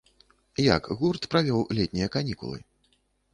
Як 0.75 0.87
гурт 1.01 1.27
правёў 1.33 1.61
летнія 1.81 2.07
канікулы? 2.17 2.59